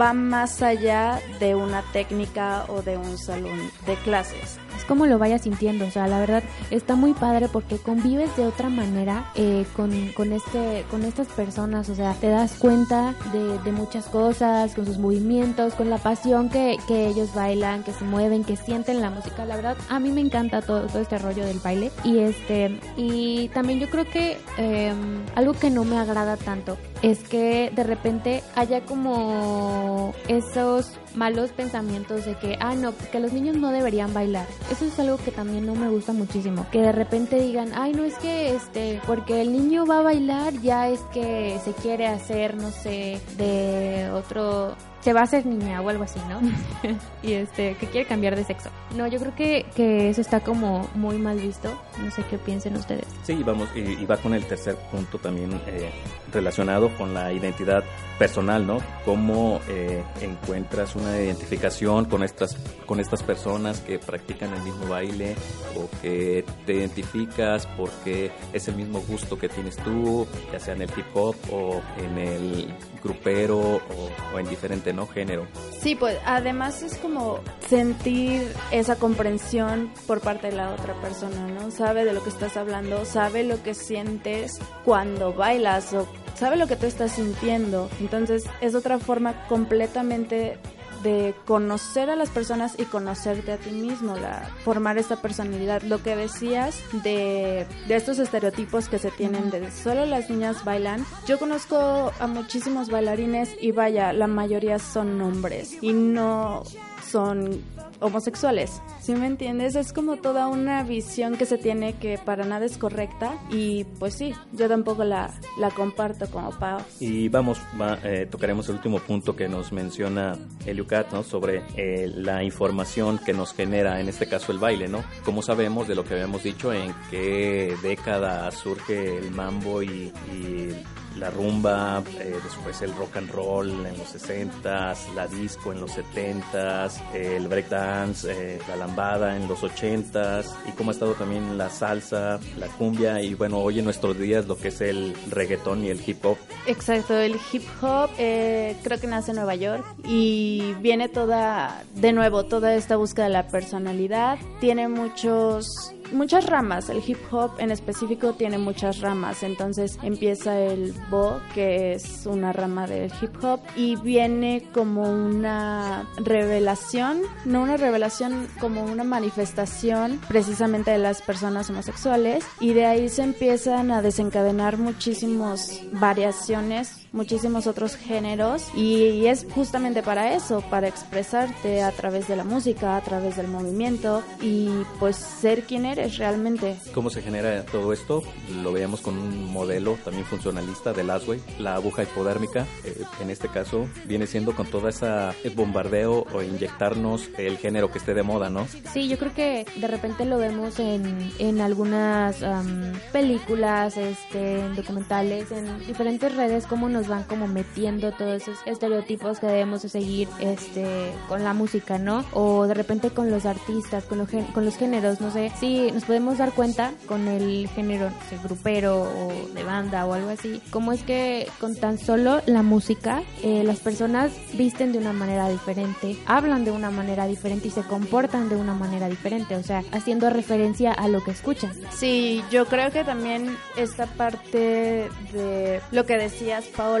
va 0.00 0.12
más 0.12 0.62
allá 0.62 1.20
de 1.40 1.54
una 1.54 1.82
técnica 1.92 2.64
o 2.68 2.82
de 2.82 2.96
un 2.96 3.18
salón 3.18 3.58
de 3.86 3.94
clases. 3.96 4.58
es 4.76 4.84
como 4.84 5.06
lo 5.06 5.18
vayas 5.18 5.42
sintiendo, 5.42 5.86
o 5.86 5.90
sea, 5.90 6.06
la 6.08 6.18
verdad 6.20 6.42
está 6.70 6.96
muy 6.96 7.12
padre 7.12 7.48
porque 7.48 7.78
convives 7.78 8.36
de 8.36 8.46
otra 8.46 8.68
manera 8.68 9.30
eh, 9.34 9.64
con, 9.74 10.05
con, 10.14 10.32
este, 10.32 10.84
con 10.90 11.04
estas 11.04 11.28
personas, 11.28 11.88
o 11.88 11.94
sea, 11.94 12.14
te 12.14 12.28
das 12.28 12.54
cuenta 12.58 13.14
de, 13.32 13.72
muchas 13.72 14.06
cosas, 14.06 14.74
con 14.74 14.86
sus 14.86 14.98
movimientos, 14.98 15.74
con 15.74 15.90
la 15.90 15.98
pasión 15.98 16.48
que, 16.48 16.78
que 16.88 17.08
ellos 17.08 17.34
bailan, 17.34 17.82
que 17.82 17.92
se 17.92 18.04
mueven, 18.04 18.42
que 18.42 18.56
sienten 18.56 19.00
la 19.00 19.10
música, 19.10 19.44
la 19.44 19.56
verdad 19.56 19.76
a 19.90 19.98
mí 19.98 20.10
me 20.10 20.20
encanta 20.20 20.62
todo, 20.62 20.86
todo 20.86 21.00
este 21.00 21.18
rollo 21.18 21.44
del 21.44 21.58
baile. 21.58 21.90
Y 22.04 22.18
este, 22.18 22.80
y 22.96 23.48
también 23.50 23.80
yo 23.80 23.88
creo 23.90 24.08
que 24.08 24.38
eh, 24.58 24.94
algo 25.34 25.52
que 25.52 25.70
no 25.70 25.84
me 25.84 25.98
agrada 25.98 26.36
tanto 26.36 26.78
es 27.02 27.20
que 27.20 27.70
de 27.74 27.84
repente 27.84 28.42
haya 28.54 28.82
como 28.84 30.14
esos 30.28 30.98
malos 31.16 31.50
pensamientos 31.50 32.24
de 32.24 32.34
que, 32.36 32.56
ah, 32.60 32.74
no, 32.74 32.92
que 33.10 33.20
los 33.20 33.32
niños 33.32 33.56
no 33.56 33.70
deberían 33.72 34.12
bailar. 34.12 34.46
Eso 34.70 34.84
es 34.84 34.98
algo 34.98 35.16
que 35.18 35.30
también 35.30 35.66
no 35.66 35.74
me 35.74 35.88
gusta 35.88 36.12
muchísimo. 36.12 36.66
Que 36.70 36.80
de 36.80 36.92
repente 36.92 37.40
digan, 37.40 37.72
ay, 37.74 37.92
no 37.92 38.04
es 38.04 38.14
que, 38.18 38.54
este, 38.54 39.00
porque 39.06 39.40
el 39.40 39.52
niño 39.52 39.86
va 39.86 40.00
a 40.00 40.02
bailar, 40.02 40.52
ya 40.60 40.88
es 40.88 41.00
que 41.12 41.58
se 41.64 41.72
quiere 41.72 42.06
hacer, 42.06 42.56
no 42.56 42.70
sé, 42.70 43.20
de 43.36 44.10
otro, 44.12 44.76
se 45.06 45.12
va 45.12 45.20
a 45.20 45.22
hacer 45.22 45.46
niña 45.46 45.80
o 45.82 45.88
algo 45.88 46.02
así, 46.02 46.18
¿no? 46.28 46.40
y 47.22 47.34
este, 47.34 47.76
que 47.76 47.86
quiere 47.86 48.08
cambiar 48.08 48.34
de 48.34 48.42
sexo. 48.42 48.70
No, 48.96 49.06
yo 49.06 49.20
creo 49.20 49.36
que, 49.36 49.64
que 49.76 50.08
eso 50.08 50.20
está 50.20 50.40
como 50.40 50.90
muy 50.96 51.16
mal 51.16 51.38
visto. 51.38 51.80
No 52.02 52.10
sé 52.10 52.24
qué 52.28 52.38
piensen 52.38 52.74
ustedes. 52.74 53.06
Sí, 53.22 53.40
vamos, 53.44 53.68
y, 53.76 53.82
y 53.82 54.04
va 54.04 54.16
con 54.16 54.34
el 54.34 54.44
tercer 54.46 54.74
punto 54.90 55.18
también 55.18 55.60
eh, 55.68 55.92
relacionado 56.32 56.92
con 56.98 57.14
la 57.14 57.32
identidad 57.32 57.84
personal, 58.18 58.66
¿no? 58.66 58.78
Cómo 59.04 59.60
eh, 59.68 60.02
encuentras 60.20 60.96
una 60.96 61.20
identificación 61.20 62.06
con 62.06 62.24
estas, 62.24 62.56
con 62.86 62.98
estas 62.98 63.22
personas 63.22 63.80
que 63.82 63.98
practican 63.98 64.52
el 64.54 64.62
mismo 64.62 64.88
baile 64.88 65.36
o 65.76 65.88
que 66.00 66.44
te 66.64 66.74
identificas 66.74 67.66
porque 67.76 68.32
es 68.52 68.66
el 68.68 68.76
mismo 68.76 69.00
gusto 69.02 69.38
que 69.38 69.48
tienes 69.48 69.76
tú, 69.76 70.26
ya 70.52 70.58
sea 70.58 70.74
en 70.74 70.82
el 70.82 70.90
hip 70.96 71.06
hop 71.14 71.36
o 71.52 71.80
en 71.98 72.18
el 72.18 72.74
grupero 73.02 73.58
o, 73.58 74.10
o 74.34 74.38
en 74.38 74.48
diferente, 74.48 74.92
¿no? 74.96 75.06
Género. 75.06 75.46
Sí, 75.80 75.94
pues 75.94 76.18
además 76.24 76.82
es 76.82 76.96
como 76.96 77.38
sentir 77.68 78.52
esa 78.72 78.96
comprensión 78.96 79.92
por 80.06 80.20
parte 80.20 80.48
de 80.48 80.56
la 80.56 80.70
otra 80.70 80.94
persona, 81.00 81.46
¿no? 81.48 81.70
Sabe 81.70 82.04
de 82.04 82.12
lo 82.12 82.22
que 82.24 82.30
estás 82.30 82.56
hablando, 82.56 83.04
sabe 83.04 83.44
lo 83.44 83.62
que 83.62 83.74
sientes 83.74 84.58
cuando 84.84 85.32
bailas 85.32 85.92
o 85.92 86.08
sabe 86.34 86.56
lo 86.56 86.66
que 86.66 86.76
tú 86.76 86.86
estás 86.86 87.12
sintiendo. 87.12 87.88
Entonces 88.00 88.44
es 88.60 88.74
otra 88.74 88.98
forma 88.98 89.46
completamente 89.48 90.58
de 91.06 91.36
conocer 91.46 92.10
a 92.10 92.16
las 92.16 92.30
personas 92.30 92.74
y 92.78 92.84
conocerte 92.84 93.52
a 93.52 93.58
ti 93.58 93.70
mismo, 93.70 94.16
la, 94.16 94.50
formar 94.64 94.98
esta 94.98 95.22
personalidad. 95.22 95.82
Lo 95.82 96.02
que 96.02 96.16
decías 96.16 96.82
de, 97.04 97.64
de 97.86 97.94
estos 97.94 98.18
estereotipos 98.18 98.88
que 98.88 98.98
se 98.98 99.12
tienen 99.12 99.50
de 99.50 99.70
solo 99.70 100.04
las 100.04 100.28
niñas 100.28 100.64
bailan. 100.64 101.06
Yo 101.28 101.38
conozco 101.38 102.12
a 102.18 102.26
muchísimos 102.26 102.90
bailarines 102.90 103.50
y 103.60 103.70
vaya, 103.70 104.12
la 104.12 104.26
mayoría 104.26 104.80
son 104.80 105.20
hombres 105.20 105.78
y 105.80 105.92
no 105.92 106.64
son 107.08 107.62
homosexuales. 108.00 108.82
¿Sí 109.00 109.14
me 109.14 109.26
entiendes? 109.26 109.76
Es 109.76 109.92
como 109.92 110.16
toda 110.16 110.48
una 110.48 110.82
visión 110.82 111.36
que 111.36 111.46
se 111.46 111.58
tiene 111.58 111.94
que 111.94 112.18
para 112.18 112.44
nada 112.44 112.66
es 112.66 112.78
correcta 112.78 113.34
y 113.50 113.84
pues 113.98 114.14
sí, 114.14 114.34
yo 114.52 114.68
tampoco 114.68 115.04
la, 115.04 115.32
la 115.58 115.70
comparto 115.70 116.26
como 116.30 116.50
Pau. 116.50 116.80
Y 117.00 117.28
vamos, 117.28 117.60
va, 117.80 117.98
eh, 118.02 118.26
tocaremos 118.30 118.68
el 118.68 118.76
último 118.76 118.98
punto 118.98 119.34
que 119.36 119.48
nos 119.48 119.72
menciona 119.72 120.36
Eliucat, 120.64 121.12
¿no? 121.12 121.22
Sobre 121.22 121.62
eh, 121.76 122.10
la 122.14 122.42
información 122.42 123.18
que 123.18 123.32
nos 123.32 123.52
genera, 123.52 124.00
en 124.00 124.08
este 124.08 124.26
caso 124.28 124.52
el 124.52 124.58
baile, 124.58 124.88
¿no? 124.88 125.04
Como 125.24 125.42
sabemos 125.42 125.88
de 125.88 125.94
lo 125.94 126.04
que 126.04 126.14
habíamos 126.14 126.42
dicho, 126.42 126.72
en 126.72 126.94
qué 127.10 127.74
década 127.82 128.50
surge 128.50 129.18
el 129.18 129.30
mambo 129.30 129.82
y, 129.82 130.12
y 130.32 130.68
la 131.18 131.30
rumba, 131.30 132.02
eh, 132.18 132.36
después 132.42 132.80
el 132.82 132.94
rock 132.94 133.16
and 133.16 133.30
roll 133.30 133.70
en 133.70 133.98
los 133.98 134.14
60s, 134.14 135.14
la 135.14 135.26
disco 135.26 135.72
en 135.72 135.80
los 135.80 135.92
70s, 135.96 137.00
el 137.14 137.48
breakdance, 137.48 138.28
eh, 138.30 138.58
la 138.68 138.76
lambada 138.76 139.36
en 139.36 139.48
los 139.48 139.62
80s 139.62 140.46
y 140.68 140.72
cómo 140.72 140.90
ha 140.90 140.94
estado 140.94 141.14
también 141.14 141.56
la 141.56 141.70
salsa, 141.70 142.38
la 142.58 142.66
cumbia 142.68 143.20
y 143.22 143.34
bueno, 143.34 143.58
hoy 143.58 143.78
en 143.78 143.84
nuestros 143.84 144.18
días 144.18 144.46
lo 144.46 144.58
que 144.58 144.68
es 144.68 144.80
el 144.80 145.14
reggaetón 145.30 145.84
y 145.84 145.88
el 145.88 146.00
hip 146.06 146.24
hop. 146.24 146.36
Exacto, 146.66 147.16
el 147.18 147.36
hip 147.52 147.64
hop 147.80 148.10
eh, 148.18 148.76
creo 148.82 149.00
que 149.00 149.06
nace 149.06 149.30
en 149.30 149.36
Nueva 149.36 149.54
York 149.54 149.84
y 150.04 150.74
viene 150.80 151.08
toda, 151.08 151.82
de 151.94 152.12
nuevo, 152.12 152.44
toda 152.44 152.74
esta 152.74 152.96
búsqueda 152.96 153.26
de 153.26 153.32
la 153.32 153.48
personalidad. 153.48 154.38
Tiene 154.60 154.88
muchos, 154.88 155.94
muchas 156.12 156.46
ramas, 156.46 156.88
el 156.88 157.02
hip 157.06 157.18
hop 157.30 157.52
en 157.58 157.70
específico 157.70 158.32
tiene 158.32 158.58
muchas 158.58 159.00
ramas, 159.00 159.42
entonces 159.42 159.98
empieza 160.02 160.58
el 160.60 160.92
bo, 161.10 161.40
que 161.54 161.92
es 161.92 162.26
una 162.26 162.52
rama 162.52 162.86
del 162.86 163.10
hip 163.20 163.42
hop, 163.42 163.60
y 163.76 163.96
viene 163.96 164.68
como 164.72 165.02
una 165.02 166.08
revelación, 166.18 167.22
no 167.44 167.62
una 167.62 167.76
revelación, 167.76 168.48
como 168.60 168.84
una 168.84 169.04
manifestación 169.04 170.20
precisamente 170.28 170.90
de 170.90 170.98
las 170.98 171.22
personas 171.22 171.70
homosexuales, 171.70 172.44
y 172.60 172.72
de 172.72 172.86
ahí 172.86 173.08
se 173.08 173.22
empiezan 173.22 173.90
a 173.90 174.02
desencadenar 174.02 174.78
muchísimas 174.78 175.80
variaciones 175.92 177.05
muchísimos 177.16 177.66
otros 177.66 177.96
géneros 177.96 178.68
y 178.74 179.26
es 179.26 179.46
justamente 179.54 180.02
para 180.02 180.34
eso, 180.34 180.60
para 180.70 180.86
expresarte 180.86 181.82
a 181.82 181.90
través 181.90 182.28
de 182.28 182.36
la 182.36 182.44
música, 182.44 182.96
a 182.96 183.00
través 183.00 183.36
del 183.36 183.48
movimiento 183.48 184.22
y 184.40 184.68
pues 185.00 185.16
ser 185.16 185.64
quien 185.64 185.86
eres 185.86 186.18
realmente. 186.18 186.76
¿Cómo 186.94 187.10
se 187.10 187.22
genera 187.22 187.64
todo 187.64 187.92
esto? 187.92 188.22
Lo 188.62 188.72
veíamos 188.72 189.00
con 189.00 189.18
un 189.18 189.52
modelo 189.52 189.98
también 190.04 190.24
funcionalista 190.26 190.92
del 190.92 191.10
Asway, 191.10 191.40
la 191.58 191.74
aguja 191.74 192.02
hipodérmica. 192.02 192.66
eh, 192.84 193.02
en 193.20 193.30
este 193.30 193.48
caso 193.48 193.86
viene 194.04 194.26
siendo 194.26 194.54
con 194.54 194.66
toda 194.66 194.90
esa 194.90 195.34
bombardeo 195.54 196.26
o 196.32 196.42
inyectarnos 196.42 197.30
el 197.38 197.56
género 197.58 197.90
que 197.90 197.98
esté 197.98 198.14
de 198.14 198.22
moda, 198.22 198.50
¿no? 198.50 198.66
Sí, 198.92 199.08
yo 199.08 199.18
creo 199.18 199.32
que 199.34 199.66
de 199.76 199.86
repente 199.86 200.24
lo 200.24 200.38
vemos 200.38 200.78
en, 200.78 201.32
en 201.38 201.60
algunas 201.60 202.42
am, 202.42 202.92
películas, 203.12 203.96
este, 203.96 204.60
en 204.60 204.76
documentales, 204.76 205.50
en 205.50 205.86
diferentes 205.86 206.34
redes, 206.34 206.66
cómo 206.66 206.88
nos 206.88 207.05
van 207.08 207.24
como 207.24 207.46
metiendo 207.46 208.12
todos 208.12 208.42
esos 208.42 208.58
estereotipos 208.66 209.38
que 209.38 209.46
debemos 209.46 209.82
de 209.82 209.88
seguir 209.88 210.28
este, 210.40 211.12
con 211.28 211.44
la 211.44 211.52
música, 211.52 211.98
¿no? 211.98 212.24
O 212.32 212.66
de 212.66 212.74
repente 212.74 213.10
con 213.10 213.30
los 213.30 213.46
artistas, 213.46 214.04
con, 214.04 214.18
los 214.18 214.28
con 214.52 214.64
los 214.64 214.76
géneros, 214.76 215.20
no 215.20 215.30
sé. 215.30 215.52
Sí, 215.58 215.90
nos 215.92 216.04
podemos 216.04 216.38
dar 216.38 216.52
cuenta 216.52 216.92
con 217.06 217.28
el 217.28 217.68
género 217.68 218.10
no 218.10 218.16
sé, 218.28 218.38
grupero 218.42 219.02
o 219.02 219.32
de 219.54 219.62
banda 219.62 220.06
o 220.06 220.14
algo 220.14 220.30
así, 220.30 220.60
cómo 220.70 220.92
es 220.92 221.02
que 221.02 221.48
con 221.60 221.76
tan 221.76 221.98
solo 221.98 222.40
la 222.46 222.62
música 222.62 223.22
eh, 223.42 223.62
las 223.64 223.80
personas 223.80 224.32
visten 224.54 224.92
de 224.92 224.98
una 224.98 225.12
manera 225.12 225.48
diferente, 225.48 226.16
hablan 226.26 226.64
de 226.64 226.70
una 226.70 226.90
manera 226.90 227.26
diferente 227.26 227.68
y 227.68 227.70
se 227.70 227.82
comportan 227.82 228.48
de 228.48 228.56
una 228.56 228.74
manera 228.74 229.08
diferente, 229.08 229.56
o 229.56 229.62
sea, 229.62 229.82
haciendo 229.92 230.30
referencia 230.30 230.92
a 230.92 231.08
lo 231.08 231.22
que 231.22 231.30
escuchan. 231.30 231.72
Sí, 231.90 232.42
yo 232.50 232.66
creo 232.66 232.90
que 232.90 233.04
también 233.04 233.56
esta 233.76 234.06
parte 234.06 235.08
de 235.32 235.80
lo 235.90 236.04
que 236.06 236.16
decías, 236.16 236.64
Paola, 236.66 236.95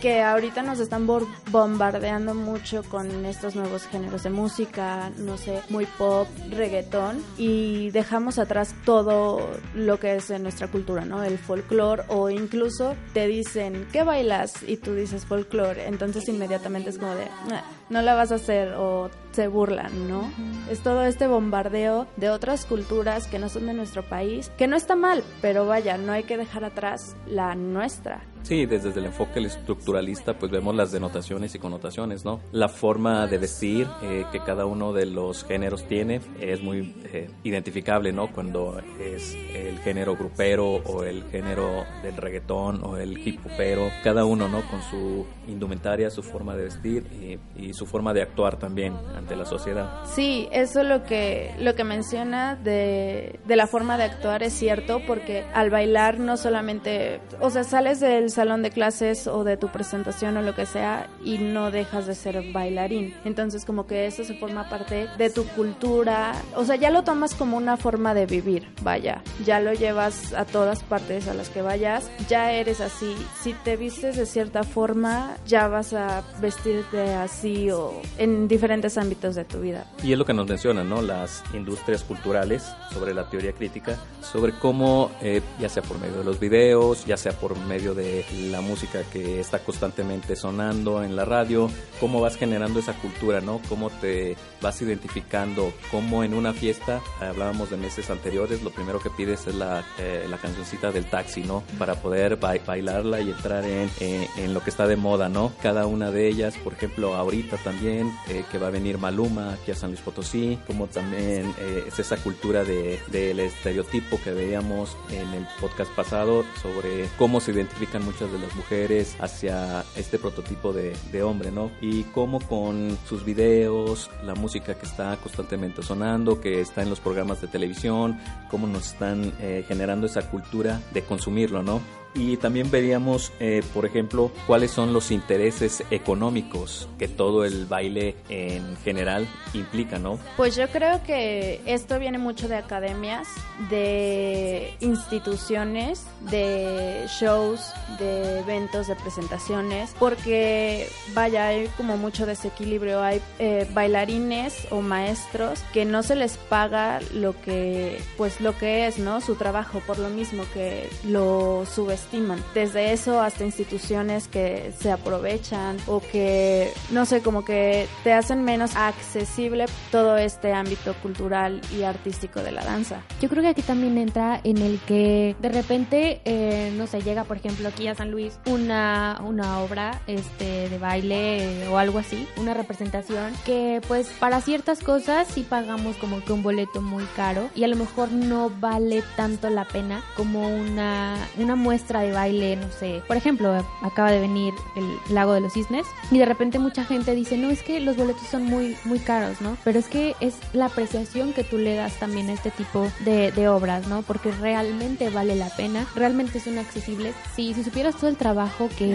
que 0.00 0.22
ahorita 0.22 0.62
nos 0.62 0.80
están 0.80 1.06
bombardeando 1.50 2.34
mucho 2.34 2.82
con 2.84 3.24
estos 3.24 3.54
nuevos 3.56 3.86
géneros 3.86 4.22
de 4.22 4.30
música, 4.30 5.10
no 5.18 5.36
sé, 5.36 5.60
muy 5.68 5.86
pop, 5.86 6.28
reggaetón, 6.50 7.22
y 7.36 7.90
dejamos 7.90 8.38
atrás 8.38 8.74
todo 8.84 9.50
lo 9.74 9.98
que 9.98 10.16
es 10.16 10.30
en 10.30 10.42
nuestra 10.42 10.68
cultura, 10.68 11.04
¿no? 11.04 11.22
El 11.22 11.38
folclore, 11.38 12.04
o 12.08 12.30
incluso 12.30 12.94
te 13.12 13.26
dicen, 13.26 13.86
¿qué 13.92 14.02
bailas? 14.02 14.54
Y 14.66 14.76
tú 14.76 14.94
dices 14.94 15.26
folclore, 15.26 15.86
entonces 15.86 16.28
inmediatamente 16.28 16.90
es 16.90 16.98
como 16.98 17.14
de, 17.14 17.24
"Ah, 17.50 17.62
no 17.90 18.02
la 18.02 18.14
vas 18.14 18.32
a 18.32 18.36
hacer 18.36 18.74
o 18.74 19.10
se 19.32 19.48
burlan, 19.48 20.08
¿no? 20.08 20.30
Es 20.70 20.80
todo 20.80 21.04
este 21.04 21.26
bombardeo 21.26 22.06
de 22.16 22.30
otras 22.30 22.64
culturas 22.64 23.26
que 23.26 23.38
no 23.38 23.48
son 23.48 23.66
de 23.66 23.74
nuestro 23.74 24.02
país, 24.02 24.50
que 24.56 24.66
no 24.66 24.76
está 24.76 24.96
mal, 24.96 25.22
pero 25.40 25.66
vaya, 25.66 25.98
no 25.98 26.12
hay 26.12 26.24
que 26.24 26.36
dejar 26.36 26.64
atrás 26.64 27.16
la 27.26 27.54
nuestra. 27.54 28.22
Sí, 28.42 28.64
desde 28.64 28.88
el 28.98 29.04
enfoque 29.04 29.40
estructuralista 29.40 30.38
pues 30.38 30.50
vemos 30.50 30.74
las 30.74 30.90
denotaciones 30.92 31.54
y 31.54 31.58
connotaciones, 31.58 32.24
¿no? 32.24 32.40
La 32.52 32.68
forma 32.68 33.26
de 33.26 33.38
vestir 33.38 33.86
eh, 34.02 34.24
que 34.32 34.40
cada 34.40 34.64
uno 34.64 34.92
de 34.92 35.06
los 35.06 35.44
géneros 35.44 35.86
tiene 35.86 36.20
es 36.40 36.62
muy 36.62 36.94
eh, 37.12 37.30
identificable, 37.44 38.12
¿no? 38.12 38.32
Cuando 38.32 38.80
es 38.98 39.36
el 39.54 39.78
género 39.80 40.16
grupero 40.16 40.76
o 40.76 41.04
el 41.04 41.24
género 41.24 41.84
del 42.02 42.16
reggaetón 42.16 42.82
o 42.82 42.96
el 42.96 43.18
hip 43.18 43.44
hopero, 43.44 43.90
cada 44.02 44.24
uno, 44.24 44.48
¿no? 44.48 44.62
Con 44.70 44.82
su 44.82 45.26
indumentaria, 45.46 46.10
su 46.10 46.22
forma 46.22 46.56
de 46.56 46.64
vestir 46.64 47.38
y, 47.56 47.62
y 47.62 47.74
su 47.80 47.86
forma 47.86 48.12
de 48.12 48.20
actuar 48.20 48.58
también 48.58 48.94
ante 49.16 49.34
la 49.34 49.46
sociedad. 49.46 50.04
Sí, 50.04 50.50
eso 50.52 50.82
lo 50.82 51.02
que, 51.02 51.54
lo 51.58 51.74
que 51.74 51.82
menciona 51.82 52.54
de, 52.54 53.40
de 53.46 53.56
la 53.56 53.66
forma 53.66 53.96
de 53.96 54.04
actuar 54.04 54.42
es 54.42 54.52
cierto, 54.52 55.00
porque 55.06 55.46
al 55.54 55.70
bailar 55.70 56.18
no 56.18 56.36
solamente, 56.36 57.22
o 57.40 57.48
sea, 57.48 57.64
sales 57.64 57.98
del 57.98 58.28
salón 58.28 58.62
de 58.62 58.70
clases 58.70 59.26
o 59.26 59.44
de 59.44 59.56
tu 59.56 59.68
presentación 59.68 60.36
o 60.36 60.42
lo 60.42 60.54
que 60.54 60.66
sea 60.66 61.08
y 61.24 61.38
no 61.38 61.70
dejas 61.70 62.06
de 62.06 62.14
ser 62.14 62.52
bailarín. 62.52 63.14
Entonces 63.24 63.64
como 63.64 63.86
que 63.86 64.06
eso 64.06 64.24
se 64.24 64.34
forma 64.34 64.68
parte 64.68 65.08
de 65.16 65.30
tu 65.30 65.46
cultura, 65.46 66.34
o 66.56 66.66
sea, 66.66 66.76
ya 66.76 66.90
lo 66.90 67.02
tomas 67.02 67.34
como 67.34 67.56
una 67.56 67.78
forma 67.78 68.12
de 68.12 68.26
vivir, 68.26 68.68
vaya, 68.82 69.22
ya 69.46 69.58
lo 69.58 69.72
llevas 69.72 70.34
a 70.34 70.44
todas 70.44 70.82
partes 70.82 71.28
a 71.28 71.34
las 71.34 71.48
que 71.48 71.62
vayas, 71.62 72.10
ya 72.28 72.52
eres 72.52 72.82
así. 72.82 73.16
Si 73.40 73.54
te 73.54 73.78
vistes 73.78 74.18
de 74.18 74.26
cierta 74.26 74.64
forma, 74.64 75.38
ya 75.46 75.66
vas 75.68 75.94
a 75.94 76.22
vestirte 76.42 77.14
así 77.14 77.69
en 78.18 78.48
diferentes 78.48 78.98
ámbitos 78.98 79.34
de 79.34 79.44
tu 79.44 79.60
vida. 79.60 79.86
Y 80.02 80.12
es 80.12 80.18
lo 80.18 80.24
que 80.24 80.32
nos 80.32 80.46
mencionan, 80.48 80.88
¿no? 80.88 81.02
Las 81.02 81.42
industrias 81.54 82.02
culturales 82.02 82.70
sobre 82.92 83.14
la 83.14 83.28
teoría 83.28 83.52
crítica, 83.52 83.98
sobre 84.22 84.52
cómo, 84.52 85.10
eh, 85.20 85.42
ya 85.58 85.68
sea 85.68 85.82
por 85.82 85.98
medio 85.98 86.18
de 86.18 86.24
los 86.24 86.38
videos, 86.38 87.04
ya 87.06 87.16
sea 87.16 87.32
por 87.32 87.56
medio 87.58 87.94
de 87.94 88.24
la 88.50 88.60
música 88.60 89.02
que 89.12 89.40
está 89.40 89.60
constantemente 89.60 90.36
sonando 90.36 91.02
en 91.02 91.16
la 91.16 91.24
radio, 91.24 91.70
cómo 92.00 92.20
vas 92.20 92.36
generando 92.36 92.80
esa 92.80 92.94
cultura, 92.94 93.40
¿no? 93.40 93.60
Cómo 93.68 93.90
te 93.90 94.36
vas 94.62 94.80
identificando, 94.80 95.72
cómo 95.90 96.24
en 96.24 96.34
una 96.34 96.54
fiesta, 96.54 97.00
hablábamos 97.20 97.70
de 97.70 97.76
meses 97.76 98.10
anteriores, 98.10 98.62
lo 98.62 98.70
primero 98.70 98.98
que 99.00 99.10
pides 99.10 99.46
es 99.46 99.54
la, 99.54 99.84
eh, 99.98 100.26
la 100.28 100.38
cancioncita 100.38 100.90
del 100.90 101.04
taxi, 101.04 101.42
¿no? 101.42 101.62
Para 101.78 101.96
poder 101.96 102.36
ba 102.36 102.54
bailarla 102.66 103.20
y 103.20 103.30
entrar 103.30 103.64
en, 103.64 103.90
en, 104.00 104.54
lo 104.54 104.62
que 104.62 104.70
está 104.70 104.86
de 104.86 104.96
moda, 104.96 105.28
¿no? 105.28 105.52
Cada 105.62 105.86
una 105.86 106.10
de 106.10 106.28
ellas, 106.28 106.56
por 106.64 106.72
ejemplo, 106.72 107.14
ahorita 107.14 107.58
también, 107.58 108.12
eh, 108.28 108.44
que 108.50 108.58
va 108.58 108.68
a 108.68 108.70
venir 108.70 108.98
Maluma 108.98 109.52
aquí 109.52 109.70
a 109.70 109.74
San 109.74 109.90
Luis 109.90 110.00
Potosí, 110.00 110.58
como 110.66 110.86
también 110.86 111.54
eh, 111.58 111.84
es 111.86 111.98
esa 111.98 112.16
cultura 112.16 112.64
del 112.64 112.98
de, 113.10 113.44
estereotipo 113.44 114.18
que 114.22 114.32
veíamos 114.32 114.96
en 115.10 115.28
el 115.34 115.46
podcast 115.60 115.90
pasado 115.92 116.44
sobre 116.62 117.08
cómo 117.18 117.40
se 117.40 117.52
identifican 117.52 118.04
muchas 118.04 118.32
de 118.32 118.38
las 118.38 118.54
mujeres 118.54 119.16
hacia 119.20 119.84
este 119.96 120.18
prototipo 120.18 120.72
de, 120.72 120.96
de 121.12 121.22
hombre, 121.22 121.50
¿no? 121.50 121.70
Cómo 122.12 122.40
con 122.40 122.96
sus 123.08 123.24
videos, 123.24 124.10
la 124.24 124.34
música 124.34 124.74
que 124.74 124.86
está 124.86 125.16
constantemente 125.16 125.82
sonando, 125.82 126.40
que 126.40 126.60
está 126.60 126.82
en 126.82 126.90
los 126.90 127.00
programas 127.00 127.40
de 127.40 127.48
televisión, 127.48 128.18
cómo 128.50 128.66
nos 128.66 128.92
están 128.92 129.32
eh, 129.40 129.64
generando 129.66 130.06
esa 130.06 130.30
cultura 130.30 130.80
de 130.92 131.02
consumirlo, 131.02 131.62
¿no? 131.62 131.80
Y 132.14 132.36
también 132.36 132.70
veríamos, 132.70 133.32
eh, 133.40 133.62
por 133.72 133.86
ejemplo, 133.86 134.30
cuáles 134.46 134.70
son 134.70 134.92
los 134.92 135.10
intereses 135.10 135.84
económicos 135.90 136.88
que 136.98 137.08
todo 137.08 137.44
el 137.44 137.66
baile 137.66 138.16
en 138.28 138.76
general 138.78 139.28
implica, 139.54 139.98
¿no? 139.98 140.18
Pues 140.36 140.56
yo 140.56 140.68
creo 140.68 141.02
que 141.04 141.60
esto 141.66 141.98
viene 141.98 142.18
mucho 142.18 142.48
de 142.48 142.56
academias, 142.56 143.28
de 143.68 144.74
instituciones, 144.80 146.04
de 146.30 147.06
shows, 147.08 147.72
de 147.98 148.40
eventos, 148.40 148.88
de 148.88 148.96
presentaciones, 148.96 149.94
porque 149.98 150.88
vaya, 151.14 151.48
hay 151.48 151.68
como 151.76 151.96
mucho 151.96 152.26
desequilibrio, 152.26 153.02
hay 153.02 153.20
eh, 153.38 153.68
bailarines 153.72 154.66
o 154.70 154.80
maestros 154.80 155.60
que 155.72 155.84
no 155.84 156.02
se 156.02 156.16
les 156.16 156.36
paga 156.36 157.00
lo 157.14 157.40
que, 157.40 158.00
pues 158.16 158.40
lo 158.40 158.56
que 158.58 158.86
es, 158.86 158.98
¿no? 158.98 159.20
Su 159.20 159.36
trabajo, 159.36 159.80
por 159.86 159.98
lo 159.98 160.08
mismo 160.08 160.44
que 160.52 160.88
lo 161.04 161.64
subestiman 161.66 161.99
estiman. 162.00 162.42
Desde 162.54 162.92
eso 162.92 163.20
hasta 163.20 163.44
instituciones 163.44 164.28
que 164.28 164.72
se 164.78 164.90
aprovechan 164.90 165.76
o 165.86 166.00
que, 166.00 166.72
no 166.90 167.04
sé, 167.04 167.20
como 167.20 167.44
que 167.44 167.86
te 168.04 168.12
hacen 168.12 168.42
menos 168.42 168.76
accesible 168.76 169.66
todo 169.90 170.16
este 170.16 170.52
ámbito 170.52 170.94
cultural 171.02 171.60
y 171.76 171.82
artístico 171.82 172.40
de 172.42 172.52
la 172.52 172.64
danza. 172.64 173.02
Yo 173.20 173.28
creo 173.28 173.42
que 173.42 173.48
aquí 173.48 173.62
también 173.62 173.98
entra 173.98 174.40
en 174.44 174.58
el 174.58 174.78
que 174.80 175.36
de 175.40 175.48
repente, 175.48 176.20
eh, 176.24 176.72
no 176.76 176.86
sé, 176.86 177.02
llega 177.02 177.24
por 177.24 177.36
ejemplo 177.36 177.68
aquí 177.68 177.88
a 177.88 177.94
San 177.94 178.10
Luis 178.10 178.38
una, 178.46 179.20
una 179.24 179.60
obra 179.60 180.00
este, 180.06 180.68
de 180.68 180.78
baile 180.78 181.68
o 181.68 181.78
algo 181.78 181.98
así, 181.98 182.26
una 182.36 182.54
representación 182.54 183.32
que 183.44 183.80
pues 183.88 184.08
para 184.18 184.40
ciertas 184.40 184.80
cosas 184.80 185.28
sí 185.28 185.42
pagamos 185.48 185.96
como 185.96 186.24
que 186.24 186.32
un 186.32 186.42
boleto 186.42 186.80
muy 186.80 187.04
caro 187.16 187.50
y 187.54 187.64
a 187.64 187.68
lo 187.68 187.76
mejor 187.76 188.12
no 188.12 188.50
vale 188.60 189.02
tanto 189.16 189.50
la 189.50 189.64
pena 189.64 190.02
como 190.16 190.48
una, 190.48 191.16
una 191.38 191.56
muestra 191.56 191.89
de 191.98 192.12
baile, 192.12 192.54
no 192.54 192.70
sé. 192.70 193.02
Por 193.08 193.16
ejemplo, 193.16 193.64
acaba 193.82 194.12
de 194.12 194.20
venir 194.20 194.54
el 194.76 195.14
Lago 195.14 195.32
de 195.32 195.40
los 195.40 195.52
Cisnes 195.52 195.86
y 196.12 196.18
de 196.18 196.26
repente 196.26 196.60
mucha 196.60 196.84
gente 196.84 197.14
dice, 197.16 197.36
no, 197.36 197.50
es 197.50 197.62
que 197.62 197.80
los 197.80 197.96
boletos 197.96 198.22
son 198.28 198.44
muy, 198.44 198.76
muy 198.84 199.00
caros, 199.00 199.40
¿no? 199.40 199.56
Pero 199.64 199.80
es 199.80 199.88
que 199.88 200.14
es 200.20 200.36
la 200.52 200.66
apreciación 200.66 201.32
que 201.32 201.42
tú 201.42 201.58
le 201.58 201.74
das 201.74 201.98
también 201.98 202.28
a 202.28 202.34
este 202.34 202.52
tipo 202.52 202.86
de, 203.00 203.32
de 203.32 203.48
obras, 203.48 203.88
¿no? 203.88 204.02
Porque 204.02 204.30
realmente 204.30 205.10
vale 205.10 205.34
la 205.34 205.48
pena, 205.56 205.86
realmente 205.96 206.38
son 206.38 206.58
accesibles. 206.58 207.14
Sí, 207.34 207.52
si 207.54 207.64
supieras 207.64 207.96
todo 207.96 208.08
el 208.08 208.16
trabajo 208.16 208.68
que, 208.78 208.94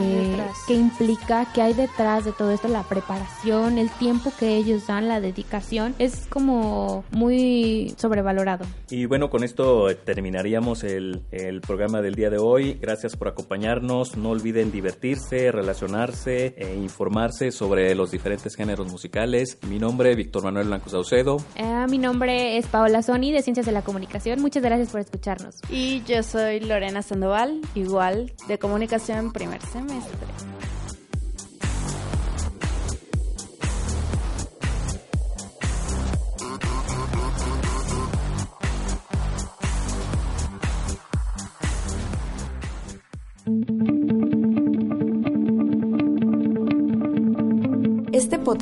que 0.67 0.73
implica, 0.73 1.51
que 1.53 1.61
hay 1.61 1.73
detrás 1.73 2.25
de 2.25 2.31
todo 2.31 2.51
esto, 2.51 2.67
la 2.67 2.83
preparación, 2.83 3.77
el 3.77 3.89
tiempo 3.89 4.31
que 4.39 4.55
ellos 4.55 4.87
dan, 4.87 5.07
la 5.07 5.19
dedicación, 5.19 5.95
es 5.99 6.27
como 6.29 7.03
muy 7.11 7.93
sobrevalorado. 7.97 8.65
Y 8.89 9.05
bueno, 9.05 9.29
con 9.29 9.43
esto 9.43 9.87
terminaríamos 9.95 10.83
el, 10.83 11.21
el 11.31 11.61
programa 11.61 12.01
del 12.01 12.15
día 12.15 12.29
de 12.29 12.37
hoy. 12.37 12.77
Gracias 12.85 13.15
por 13.15 13.27
acompañarnos. 13.27 14.15
No 14.15 14.29
olviden 14.29 14.71
divertirse, 14.71 15.51
relacionarse 15.51 16.53
e 16.55 16.75
informarse 16.75 17.49
sobre 17.49 17.95
los 17.95 18.11
diferentes 18.11 18.55
géneros 18.55 18.91
musicales. 18.91 19.57
Mi 19.67 19.79
nombre 19.79 20.11
es 20.11 20.17
Víctor 20.17 20.43
Manuel 20.43 20.67
Blanco 20.67 20.91
Saucedo. 20.91 21.37
Uh, 21.59 21.89
mi 21.89 21.97
nombre 21.97 22.59
es 22.59 22.67
Paola 22.67 23.01
Soni 23.01 23.31
de 23.31 23.41
Ciencias 23.41 23.65
de 23.65 23.71
la 23.71 23.81
Comunicación. 23.81 24.39
Muchas 24.39 24.61
gracias 24.61 24.89
por 24.89 25.01
escucharnos. 25.01 25.55
Y 25.71 26.03
yo 26.03 26.21
soy 26.21 26.59
Lorena 26.59 27.01
Sandoval, 27.01 27.59
igual 27.73 28.31
de 28.47 28.59
Comunicación 28.59 29.33
primer 29.33 29.63
semestre. 29.63 30.54